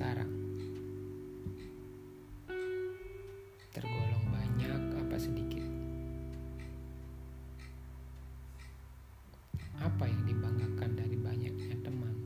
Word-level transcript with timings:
sekarang. 0.00 0.32
Tergolong 3.68 4.26
banyak 4.32 4.96
apa 4.96 5.16
sedikit? 5.20 5.60
Apa 9.76 10.08
yang 10.08 10.24
dibanggakan 10.24 10.96
dari 10.96 11.20
banyaknya 11.20 11.76
teman? 11.84 12.16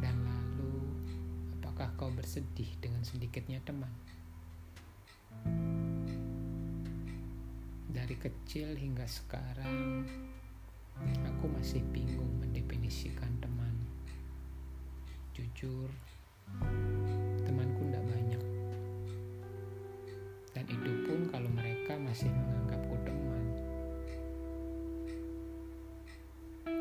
Dan 0.00 0.16
lalu, 0.16 0.96
apakah 1.60 1.92
kau 2.00 2.08
bersedih 2.16 2.72
dengan 2.80 3.04
sedikitnya 3.04 3.60
teman? 3.68 3.92
Dari 7.92 8.16
kecil 8.16 8.80
hingga 8.80 9.04
sekarang, 9.04 10.08
aku 11.36 11.44
masih 11.52 11.84
bingung 11.92 12.32
mendefinisikan 12.40 13.28
teman. 13.44 13.97
Jujur, 15.38 15.86
temanku 17.46 17.86
tidak 17.86 18.02
banyak. 18.10 18.42
Dan 20.50 20.66
itu 20.66 20.90
pun 21.06 21.30
kalau 21.30 21.46
mereka 21.54 21.94
masih 21.94 22.26
menganggapku 22.26 22.98
teman. 23.06 23.44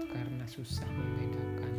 Karena 0.09 0.41
susah 0.49 0.89
membedakan 0.89 1.73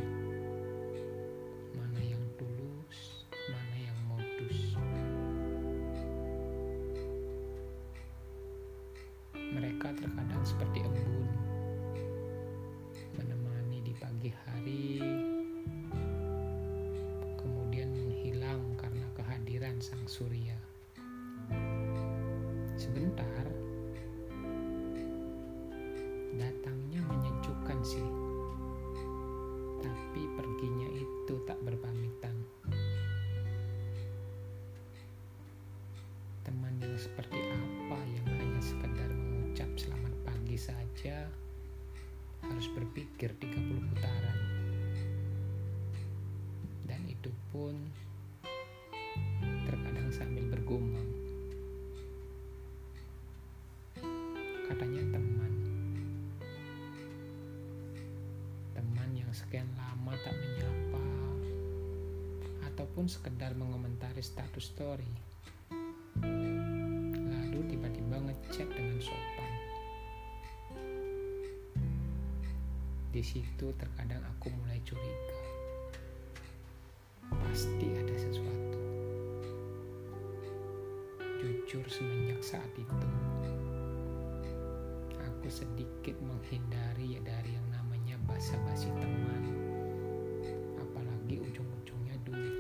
mana 1.75 1.99
yang 1.99 2.23
tulus, 2.39 3.27
mana 3.51 3.77
yang 3.83 3.99
modus. 4.07 4.79
Mereka 9.35 9.99
terkadang 9.99 10.45
seperti 10.47 10.87
embun, 10.87 11.27
menemani 13.19 13.83
di 13.83 13.99
pagi 13.99 14.31
hari, 14.47 14.88
surya. 20.09 20.57
Sebentar, 22.81 23.45
datangnya 26.33 27.05
menyejukkan 27.05 27.79
sih, 27.85 28.09
tapi 29.85 30.23
perginya 30.33 30.89
itu 30.97 31.35
tak 31.45 31.61
berpamitan. 31.61 32.41
Teman 36.41 36.81
yang 36.81 36.97
seperti 36.97 37.45
apa 37.45 38.01
yang 38.09 38.27
hanya 38.33 38.63
sekedar 38.65 39.13
mengucap 39.13 39.69
selamat 39.77 40.15
pagi 40.25 40.57
saja 40.57 41.29
harus 42.49 42.67
berpikir 42.73 43.29
30 43.37 43.93
putaran. 43.93 44.39
Dan 46.89 47.05
itu 47.05 47.29
pun 47.53 47.77
sambil 50.19 50.45
bergumam. 50.51 51.07
Katanya 54.67 55.03
teman. 55.15 55.53
Teman 58.75 59.11
yang 59.15 59.31
sekian 59.31 59.71
lama 59.79 60.13
tak 60.27 60.35
menyapa 60.35 61.07
ataupun 62.67 63.07
sekedar 63.07 63.55
mengomentari 63.55 64.19
status 64.19 64.75
story. 64.75 65.07
Lalu 67.31 67.61
tiba-tiba 67.71 68.19
ngechat 68.19 68.69
dengan 68.75 68.99
sopan. 68.99 69.53
Di 73.15 73.23
situ 73.23 73.71
terkadang 73.79 74.21
aku 74.37 74.51
mulai 74.51 74.83
curiga. 74.83 75.39
Pasti 77.29 77.88
Jujur 81.69 81.85
semenjak 81.93 82.41
saat 82.41 82.73
itu, 82.81 83.09
aku 85.21 85.53
sedikit 85.53 86.17
menghindari 86.25 87.21
dari 87.21 87.51
yang 87.53 87.69
namanya 87.69 88.17
basa-basi 88.25 88.89
teman, 88.97 89.53
apalagi 90.81 91.37
ujung-ujungnya 91.45 92.17
duit. 92.25 92.57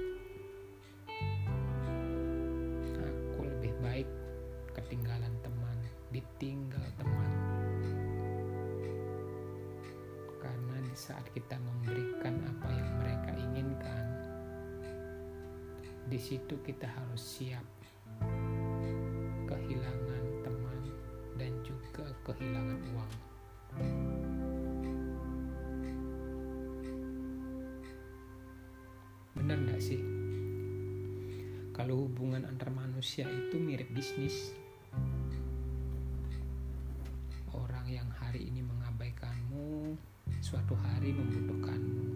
Aku 3.00 3.48
lebih 3.48 3.72
baik 3.80 4.08
ketinggalan 4.76 5.32
teman, 5.40 5.78
ditinggal 6.12 6.84
teman. 7.00 7.32
Karena 10.36 10.84
di 10.84 10.92
saat 10.92 11.24
kita 11.32 11.56
memberikan 11.56 12.44
apa 12.44 12.68
yang 12.76 12.90
mereka 13.00 13.30
inginkan, 13.40 14.04
di 16.12 16.20
situ 16.20 16.60
kita 16.60 16.84
harus 16.84 17.24
siap 17.24 17.77
Nggak 29.58 29.82
sih? 29.82 30.00
Kalau 31.74 32.06
hubungan 32.06 32.46
antar 32.46 32.74
manusia 32.74 33.26
itu 33.26 33.58
mirip 33.58 33.90
bisnis, 33.94 34.54
orang 37.54 37.86
yang 37.86 38.10
hari 38.18 38.50
ini 38.50 38.66
mengabaikanmu, 38.66 39.94
suatu 40.42 40.74
hari 40.74 41.14
membutuhkanmu. 41.14 42.06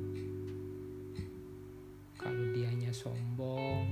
Kalau 2.18 2.44
dianya 2.54 2.90
sombong, 2.94 3.86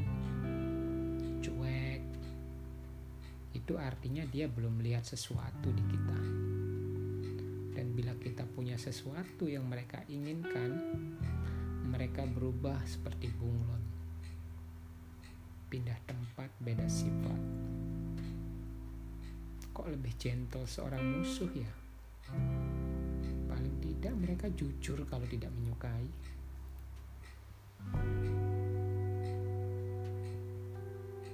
cuek, 1.42 2.02
itu 3.54 3.72
artinya 3.78 4.26
dia 4.26 4.46
belum 4.46 4.78
melihat 4.82 5.02
sesuatu 5.02 5.70
di 5.70 5.84
kita. 5.86 6.20
Dan 7.74 7.94
bila 7.94 8.14
kita 8.18 8.42
punya 8.46 8.74
sesuatu 8.74 9.46
yang 9.46 9.66
mereka 9.70 10.02
inginkan, 10.10 10.78
mereka 11.90 12.22
berubah 12.22 12.78
seperti 12.86 13.26
bunglon. 13.34 13.82
Pindah 15.66 15.98
tempat, 16.06 16.50
beda 16.62 16.86
sifat. 16.86 17.42
Kok 19.74 19.86
lebih 19.90 20.14
gentle 20.14 20.66
seorang 20.70 21.02
musuh 21.02 21.50
ya? 21.50 21.72
Paling 23.50 23.76
tidak 23.82 24.14
mereka 24.14 24.46
jujur 24.54 25.02
kalau 25.10 25.26
tidak 25.26 25.50
menyukai. 25.50 26.06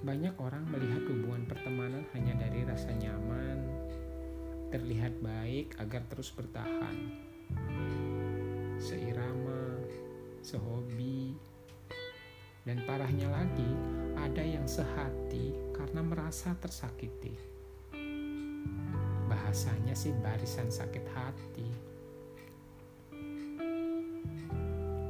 Banyak 0.07 0.39
orang 0.39 0.63
melihat 0.71 1.03
hubungan 1.11 1.43
pertemanan 1.51 2.07
hanya 2.15 2.39
dari 2.39 2.63
rasa 2.63 2.95
nyaman, 2.95 3.59
terlihat 4.71 5.19
baik 5.19 5.75
agar 5.83 6.07
terus 6.07 6.31
bertahan. 6.31 6.95
Seirama, 8.79 9.66
sehobi, 10.47 11.35
dan 12.63 12.79
parahnya 12.87 13.27
lagi, 13.35 13.67
ada 14.15 14.47
yang 14.47 14.63
sehati 14.71 15.51
karena 15.75 16.07
merasa 16.07 16.55
tersakiti. 16.63 17.35
Bahasanya 19.27 19.99
sih 19.99 20.15
barisan 20.23 20.71
sakit 20.71 21.03
hati. 21.11 21.67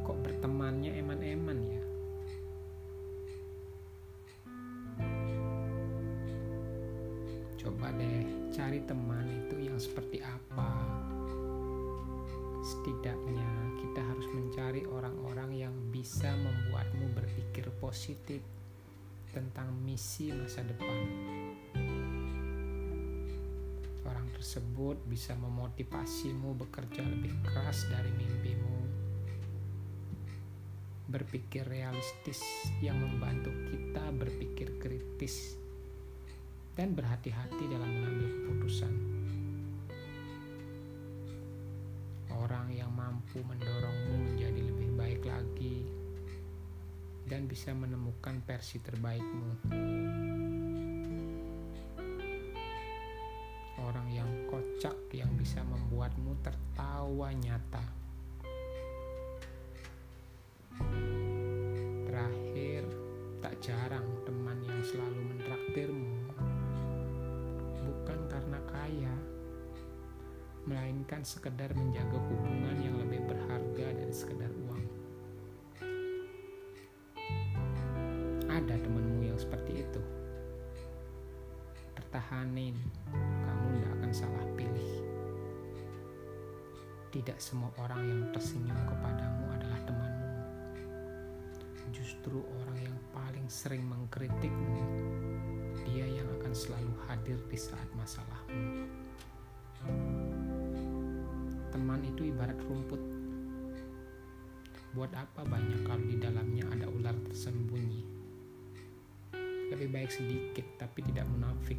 Kok 0.08 0.19
bertemannya 0.25 1.04
eman-eman 1.04 1.58
ya? 1.69 1.84
Coba 7.61 7.93
deh 7.93 8.25
cari 8.56 8.81
teman 8.88 9.28
itu 9.28 9.69
yang 9.69 9.76
seperti 9.76 10.25
apa. 10.25 10.72
Setidaknya 12.64 13.52
kita 13.84 14.00
harus 14.00 14.26
positif 17.87 18.43
tentang 19.31 19.71
misi 19.87 20.35
masa 20.35 20.67
depan. 20.67 20.99
Orang 24.03 24.27
tersebut 24.35 24.99
bisa 25.06 25.38
memotivasimu 25.38 26.59
bekerja 26.67 27.06
lebih 27.06 27.31
keras 27.47 27.87
dari 27.87 28.11
mimpimu. 28.11 28.79
Berpikir 31.06 31.62
realistis 31.62 32.43
yang 32.83 32.99
membantu 32.99 33.55
kita 33.71 34.03
berpikir 34.19 34.83
kritis 34.83 35.55
dan 36.75 36.91
berhati-hati 36.91 37.71
dalam 37.71 37.87
mengambil 37.87 38.29
keputusan. 38.35 38.94
Orang 42.35 42.67
yang 42.75 42.91
mampu 42.91 43.47
mendorongmu 43.47 44.35
menjadi 44.35 44.75
lebih 44.75 44.91
baik 44.99 45.23
lagi 45.23 46.06
dan 47.26 47.50
bisa 47.50 47.75
menemukan 47.75 48.38
versi 48.46 48.78
terbaikmu. 48.81 49.50
Orang 53.82 54.08
yang 54.14 54.31
kocak 54.50 54.96
yang 55.12 55.31
bisa 55.34 55.62
membuatmu 55.67 56.38
tertawa 56.43 57.34
nyata. 57.34 57.84
Terakhir, 62.06 62.82
tak 63.44 63.55
jarang 63.61 64.06
teman 64.25 64.58
yang 64.64 64.81
selalu 64.81 65.20
mentraktirmu 65.34 66.26
bukan 67.87 68.19
karena 68.31 68.58
kaya, 68.70 69.14
melainkan 70.67 71.23
sekedar 71.23 71.70
menjaga 71.75 72.19
hubungan 72.19 72.76
yang 72.82 72.99
lebih 73.02 73.19
berharga 73.26 73.87
dari 73.94 74.14
sekedar 74.14 74.50
uang. 74.50 74.65
Ada 78.56 78.73
temanmu 78.73 79.20
yang 79.20 79.37
seperti 79.37 79.85
itu. 79.85 80.00
Pertahanin, 81.93 82.73
kamu 83.44 83.67
tidak 83.76 83.93
akan 84.00 84.12
salah 84.17 84.44
pilih. 84.56 84.93
Tidak 87.12 87.37
semua 87.37 87.69
orang 87.76 88.00
yang 88.08 88.23
tersenyum 88.32 88.81
kepadamu 88.88 89.44
adalah 89.53 89.76
temanmu. 89.85 90.32
Justru 91.93 92.41
orang 92.64 92.81
yang 92.81 92.97
paling 93.12 93.44
sering 93.44 93.85
mengkritikmu, 93.85 94.81
dia 95.85 96.09
yang 96.09 96.29
akan 96.41 96.56
selalu 96.56 96.97
hadir 97.12 97.37
di 97.52 97.61
saat 97.61 97.93
masalahmu. 97.93 98.88
Teman 101.76 102.00
itu 102.09 102.32
ibarat 102.32 102.56
rumput. 102.64 103.05
Buat 104.97 105.12
apa 105.12 105.44
banyak 105.44 105.85
kalau 105.85 106.09
di 106.09 106.17
dalamnya 106.17 106.64
ada 106.73 106.88
ular 106.88 107.12
tersembunyi? 107.29 108.15
Lebih 109.76 109.93
baik 109.93 110.08
sedikit 110.08 110.64
tapi 110.81 111.05
tidak 111.05 111.28
munafik. 111.28 111.76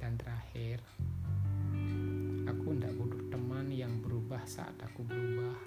Dan 0.00 0.16
terakhir, 0.16 0.80
aku 2.48 2.72
tidak 2.72 2.96
butuh 2.96 3.20
teman 3.28 3.68
yang 3.68 4.00
berubah 4.00 4.40
saat 4.48 4.72
aku 4.80 5.04
berubah. 5.04 5.60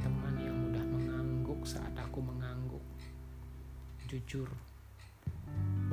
Teman 0.00 0.40
yang 0.40 0.56
mudah 0.64 0.80
mengangguk 0.80 1.60
saat 1.68 1.92
aku 1.92 2.24
mengangguk. 2.24 2.80
Jujur, 4.08 4.48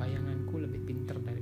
bayanganku 0.00 0.64
lebih 0.64 0.80
pintar 0.88 1.20
daripada 1.20 1.39